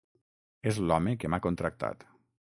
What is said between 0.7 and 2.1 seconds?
És l'home que m'ha contractat.